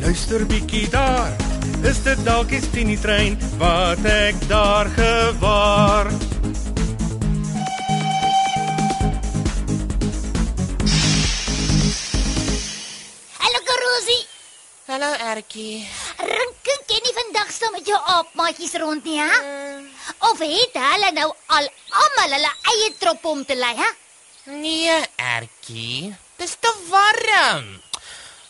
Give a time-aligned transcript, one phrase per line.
[0.00, 1.32] luister bietjie daar.
[1.84, 6.08] Is dit dalk die Tini trein wat ek daar gewaar?
[13.40, 14.22] Hallo Karosie.
[14.90, 15.84] Hallo Ertjie.
[16.32, 19.38] Rinke ken nie vandag saam met jou aapmaatjies rond nie, hè?
[20.30, 21.70] Of het hulle nou al
[22.02, 23.90] almal hulle eie trop om te lei, hè?
[24.56, 26.10] Nee, Ertjie.
[26.40, 27.68] Dis te warm.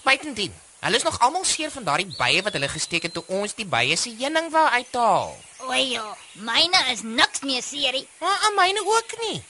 [0.07, 3.55] Buitendien, hulle is nog almal seer van daardie bye wat hulle gesteek het toe ons
[3.55, 5.36] die bye se heuning wou uithaal.
[5.67, 6.06] O ja,
[6.41, 8.06] myne is niks meer seerie.
[8.20, 9.42] Maar aan myne ook nie.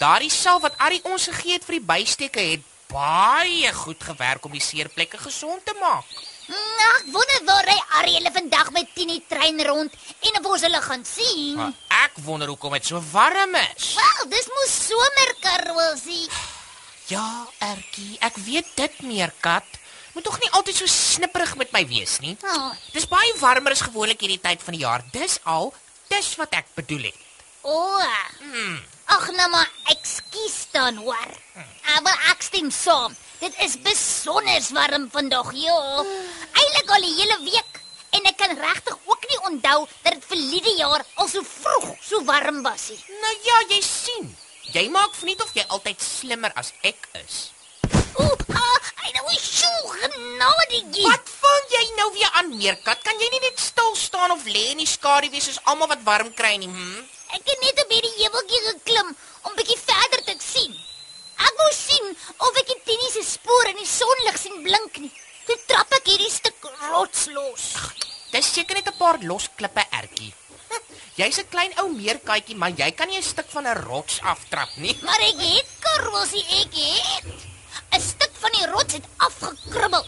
[0.00, 4.52] Daardie salf wat Arrie ons gegee het vir die bysteke het baie goed gewerk om
[4.56, 6.06] die seerplekke gesond te maak.
[6.50, 9.92] Mm, Ek wonder waar hy Arie hulle vandag met Tini trein rond
[10.26, 11.54] en of ons hulle gaan sien.
[11.60, 13.92] Maar ek wonder hoekom dit so warm is.
[14.00, 16.26] Wel, dis mos somer Karosie.
[17.12, 17.26] Ja,
[17.68, 19.66] Ertjie, ek weet dit meer kat.
[20.14, 22.36] Moet tog nie altyd so snipperig met my wees nie.
[22.44, 25.04] Oh, Dis baie warmer as gewoonlik hierdie tyd van die jaar.
[25.14, 25.72] Dis al,
[26.10, 27.26] dis wat ek bedoel het.
[27.62, 27.76] o.
[28.40, 28.78] Hmm.
[29.10, 31.30] Ag nou maar, ekskuus dan hoor.
[32.04, 33.14] Maar ek stem saam.
[33.40, 35.78] Dit is besonder warm vandag, ja.
[36.54, 37.80] Eilik al die hele week
[38.16, 42.22] en ek kan regtig ook nie onthou dat dit verlede jaar al so vroeg so
[42.26, 42.98] warm was nie.
[43.22, 44.30] Nou ja, jy sien.
[44.74, 47.50] Jy maak verniet of jy altyd slimmer as ek is.
[48.18, 49.26] Ooh, ah, I know
[50.00, 51.04] so genadig.
[51.04, 53.02] Wat vang jy nou weer aan, meerkat?
[53.04, 56.32] Kan jy nie net stil staan of lê in die skaduwee soos almal wat warm
[56.34, 56.68] kry nie?
[56.68, 57.02] Hm?
[57.36, 59.12] Ek het net op hierdie heuweltjie geklim
[59.46, 60.74] om bietjie verder te sien.
[61.40, 62.10] Ek wou sien
[62.46, 65.12] of ek die Tini se spore in die sonlig sien blink nie.
[65.46, 67.70] Toe trap ek hierdie stuk rots los.
[68.30, 70.32] Dis seker net 'n paar los klippe, Ertjie.
[71.18, 74.76] Jy's 'n klein ou meerkatjie, maar jy kan nie 'n stuk van 'n rots aftrap
[74.76, 74.96] nie.
[75.02, 77.49] Maar ek het karosie ek het.
[78.40, 80.06] Van die rots het afgekrummel.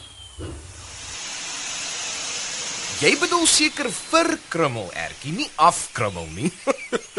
[3.03, 6.51] Jy bedoel seker vir krummel ertjie, nie afkrummel nie.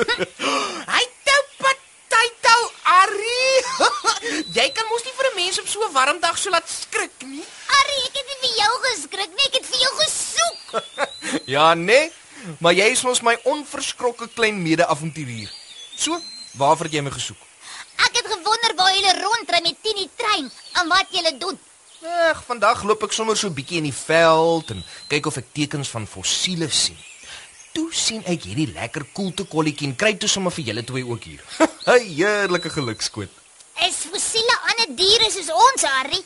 [0.93, 3.57] Hy tou patytou, Arrie.
[4.57, 7.27] jy kan mos nie vir 'n mens op so 'n warm dag so laat skrik
[7.27, 7.43] nie.
[7.79, 10.61] Arrie, ek het nie vir jou geskrik nie, ek het vir jou gesoek.
[11.55, 12.11] ja, nee,
[12.63, 15.51] maar jy is mos my onverskrokke klein mede-avonturier.
[15.99, 16.15] So,
[16.55, 17.43] waarvoor het jy my gesoek?
[18.07, 20.07] Ek het gewonder waar jy rondry met Tini
[20.79, 21.59] en wat jy doen.
[22.03, 25.91] Ag, vandag loop ek sommer so bietjie in die veld en kyk of ek tekens
[25.93, 26.97] van fossiele sien.
[27.73, 31.23] Toe sien ek hierdie lekker koelte kolletjie en kry toe sommer vir julle twee ook
[31.29, 31.41] hier.
[31.87, 33.31] 'n Heerlike gelukskoot.
[33.87, 36.23] Is fossiele ander diere soos ons, Arrie?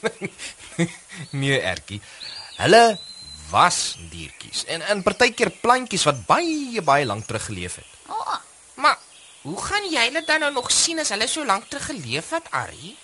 [1.42, 2.02] nee, ertjie.
[2.58, 2.98] Hulle
[3.52, 7.94] was diertjies en in partykeer plantjies wat baie baie lank terug geleef het.
[8.10, 8.42] O, oh,
[8.78, 8.98] Maar
[9.42, 12.50] hoe gaan jy hulle dan nou nog sien as hulle so lank terug geleef het,
[12.52, 12.96] Arrie?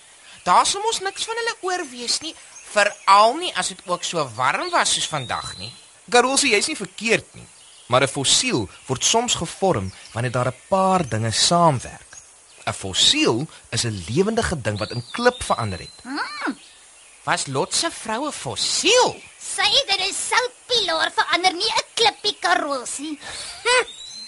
[0.43, 2.35] Daar sou mos niks van hulle oor wees nie,
[2.73, 5.71] veral nie as dit ook so warm was soos vandag nie.
[6.09, 7.47] Garosie, jy's nie verkeerd nie,
[7.87, 12.17] maar 'n fossiel word soms gevorm wanneer daar 'n paar dinge saamwerk.
[12.65, 15.97] 'n Fossiel is 'n lewendige ding wat in klip verander het.
[17.23, 19.21] Was Lot se vroue fossiel?
[19.39, 23.19] sy het in 'n soutpilaar verander, nie 'n klippie karosie.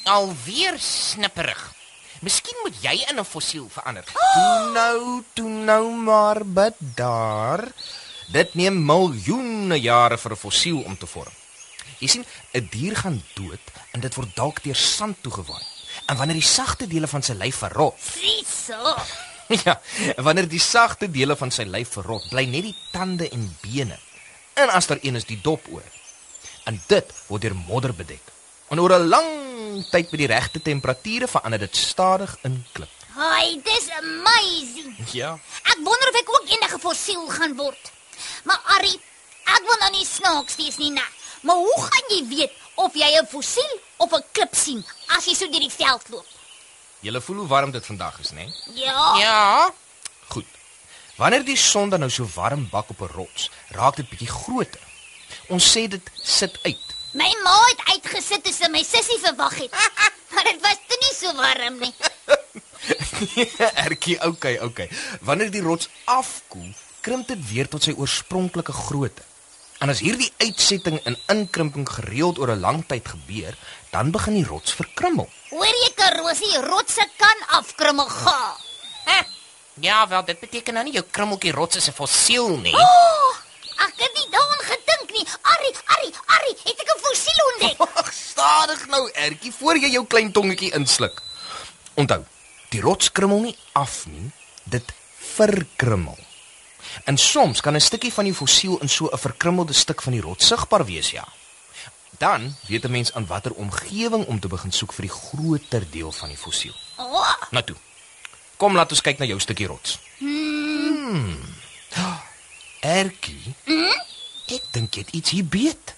[0.03, 1.73] Alweer snipperig.
[2.21, 4.03] Miskien moet jy in 'n fossiel verander.
[4.35, 7.67] Toe nou, toe nou maar bedaar.
[8.31, 11.33] Dit neem miljoene jare vir 'n fossiel om te vorm.
[12.00, 15.63] Jy sien, 'n dier gaan dood en dit word dalk deur sand toegewaai.
[16.06, 18.95] En wanneer die sagte dele van sy lyf verrot, Presies so.
[19.65, 19.81] ja,
[20.18, 24.00] wanneer die sagte dele van sy lyf verrot, bly net die tande en bene.
[24.53, 25.83] En as daar een is die dop oor.
[26.65, 28.34] En dit word deur modder bedek.
[28.69, 29.29] En oor 'n lang
[29.91, 32.89] tyd by die regte temperature verander dit stadig in klip.
[33.15, 34.95] Hi, dis amazing.
[35.12, 35.39] Ja.
[35.63, 37.91] Ek wonder of ek ook eendag 'n fossiel gaan word.
[38.44, 39.00] Maar Arrie,
[39.45, 41.12] ek wil nou nie snaaks wees nie, nee.
[41.41, 45.33] Maar hoe gaan jy weet of jy 'n fossiel of 'n klip sien as jy
[45.33, 46.25] so deur die veld loop?
[47.00, 48.51] Julle voel hoe warm dit vandag is, né?
[48.73, 49.18] Ja.
[49.18, 49.71] Ja.
[50.27, 50.45] Goed.
[51.15, 54.81] Wanneer die son dan nou so warm bak op 'n rots, raak dit bietjie groter.
[55.47, 56.94] Ons sê dit sit uit.
[57.15, 59.75] My ma het uitgesit toe sy my sussie verwag het.
[60.35, 61.94] maar dit was toe nie so warm nie.
[63.85, 64.89] Ertjie, okay, okay.
[65.23, 66.73] Wanneer die rots afkoel,
[67.06, 69.23] krimp dit weer tot sy oorspronklike grootte.
[69.83, 73.56] En as hierdie uitsetting en inkrimping gereeld oor 'n lang tyd gebeur,
[73.91, 75.29] dan begin die rots verkrummel.
[75.51, 78.56] Hoor jy Karosie, rotse kan afkrummel ga.
[79.06, 79.23] Huh.
[79.79, 82.75] Ja, wel dit beteken nou nie jou krummeltjie rots is 'n fossiel nie.
[82.75, 83.35] Oh,
[83.88, 84.63] ek het nie daaraan
[85.17, 85.25] nie.
[85.41, 87.79] Arrie, Arrie, Arrie, het ek 'n fossiel ontdek.
[88.01, 91.21] Ag, stadig nou, Ertjie, voor jy jou klein tongetjie insluk.
[91.95, 92.23] Onthou,
[92.69, 94.31] die rots krummel nie af nie,
[94.63, 94.94] dit
[95.35, 96.17] verkrummel.
[97.03, 100.21] En soms kan 'n stukkie van die fossiel in so 'n verkrummelde stuk van die
[100.21, 101.27] rots sigbaar wees, ja.
[102.18, 106.11] Dan weet 'n mens aan watter omgewing om te begin soek vir die groter deel
[106.11, 106.73] van die fossiel.
[106.97, 107.75] Oh, Nou toe.
[108.57, 110.00] Kom laat ons kyk na jou stukkie rots.
[110.18, 111.56] Hmm.
[112.79, 113.56] Ertjie?
[114.45, 115.94] Ek dink jy het iets hier beet.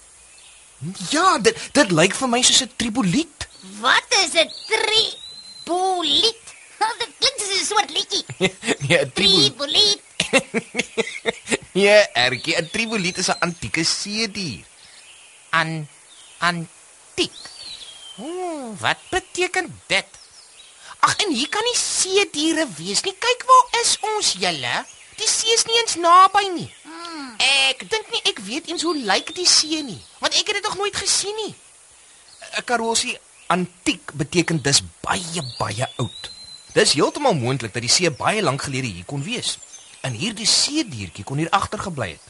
[1.10, 3.48] Ja, dit dit lyk vir my soos 'n triboliet.
[3.82, 6.44] wat is 'n triboliet?
[7.00, 8.24] Dit klink soos 'n soort liedjie.
[9.02, 9.14] 'n triboliet.
[9.14, 10.02] Triboliet.
[11.78, 14.64] Nee, ertjie, 'n triboliet is 'n antieke seedier.
[15.50, 15.88] An
[16.38, 17.38] antiek.
[18.18, 20.10] Ooh, wat beteken dit?
[21.00, 23.14] Ag, en hier kan nie see diere wees nie.
[23.14, 24.74] Kyk waar is ons julle?
[25.18, 26.70] Die see is nie eens naby nie.
[27.48, 30.66] Ek dink nie ek weet eens hoe lyk die see nie, want ek het dit
[30.68, 31.54] nog nooit gesien nie.
[32.58, 36.30] 'n Karosie antiek beteken dis baie baie oud.
[36.74, 39.56] Dis heeltemal moontlik dat die see baie lank gelede hier kon wees.
[40.00, 42.26] En hierdie seediertjie kon hier agtergebly het.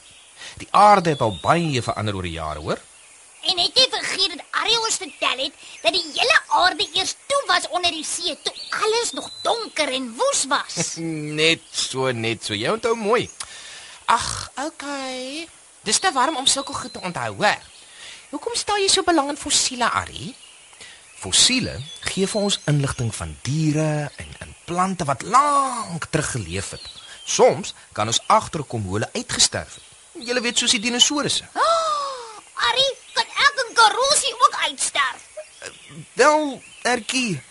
[0.62, 2.80] Die aarde het al baie verander oor die jare, hoor.
[3.48, 7.42] En het jy vergeet dat Arrie ons vertel het dat die hele aarde eers toe
[7.46, 10.96] was onder die see, toe alles nog donker en woes was.
[11.40, 12.54] Net so, net so.
[12.54, 13.28] Jy onthou mooi.
[14.08, 15.48] Ag, okay.
[15.84, 17.64] Dis te warm om sulke goed te onthou, hoor.
[18.30, 20.30] Hoekom stel jy so belang in fossiele, Arrie?
[21.20, 21.74] Fossiele
[22.06, 26.86] gee vir ons inligting van diere en en plante wat lank terug geleef het.
[27.24, 29.84] Soms kan ons agterkom hoe hulle uitgesterf het.
[30.24, 31.44] Jy weet soos die dinosourusse.
[32.68, 35.28] Arrie, kan ek en Karosie ook uitsterf?
[36.16, 36.56] Wel,
[36.94, 37.42] Ertjie,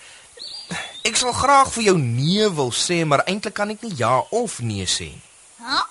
[1.05, 4.57] ek sal graag vir jou nee wil sê, maar eintlik kan ek nie ja of
[4.65, 5.23] nee sê nie.
[5.61, 5.85] Hæ?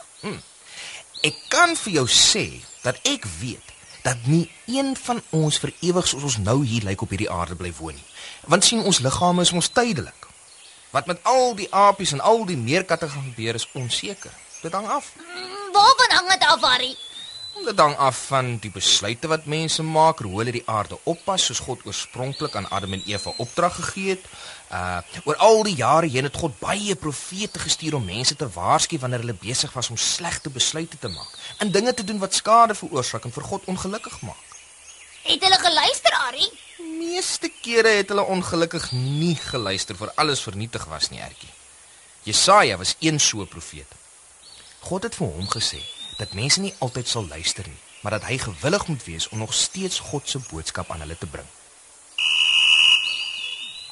[1.22, 3.72] Ek kan vir jou sê dat ek weet
[4.04, 7.56] dat nie een van ons vir ewig soos ons nou hier lyk op hierdie aarde
[7.58, 8.04] bly woon nie.
[8.46, 10.28] Want sien ons liggame is ons tydelik.
[10.94, 14.32] Wat met al die apies en al die meerkatte gaan gebeur is onseker.
[14.62, 15.12] Dit hang af.
[15.18, 16.96] Mm, Waarvan hang dit af, Arrie?
[17.64, 21.62] Dit hang af van die besluite wat mense maak, hoe hulle die aarde oppas soos
[21.64, 24.26] God oorspronklik aan Adam en Eva opdrag gegee het.
[24.70, 28.98] Uh oor al die jare heen het God baie profete gestuur om mense te waarsku
[28.98, 32.74] wanneer hulle besig was om slegte besluite te maak en dinge te doen wat skade
[32.74, 34.56] veroorsaak en vir God ongelukkig maak.
[35.22, 36.50] Het hulle geluister, Arrie?
[36.98, 41.52] Meeste kere het hulle ongelukkig nie geluister vir alles vernietig was nie, Ertjie.
[42.22, 43.88] Jesaja was een so 'n profeet.
[44.80, 45.82] God het vir hom gesê
[46.16, 49.54] dat mense nie altyd sal luister nie, maar dat hy gewillig moet wees om nog
[49.54, 51.48] steeds God se boodskap aan hulle te bring.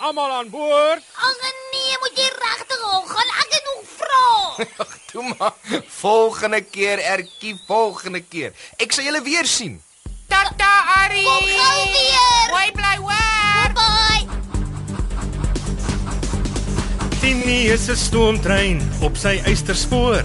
[0.05, 1.03] Almal aan boord.
[1.15, 1.37] Ag
[1.73, 3.31] nee, moet jy regtig al gaan?
[3.41, 4.27] Ek het nog vra.
[4.85, 5.83] Ag, toe maar.
[6.01, 8.53] Volgende keer, Ertjie, volgende keer.
[8.77, 9.79] Ek sal julle weer sien.
[10.29, 11.25] Tata, Arrie.
[11.25, 12.53] Kom gou weer.
[12.53, 13.71] Mooi bly, hoor.
[13.81, 14.29] Bye.
[17.21, 20.25] Tini is 'n stoomtrein op sy eysterspoor.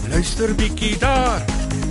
[0.11, 1.43] luister bietjie daar.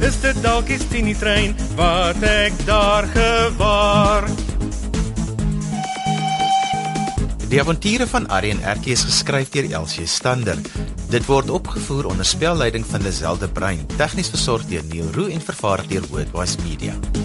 [0.05, 4.29] Is dit dalk die Tini trein wat ek daar gewaar?
[7.51, 10.59] Die avonture van en Ertjie is geskryf deur Elsie Stander.
[11.11, 15.41] Dit word opgevoer onder spelleiding van Lazelle de Bruin, tegnies versorg deur Neil Roo en
[15.41, 17.20] vervaar deur Worldwide Media.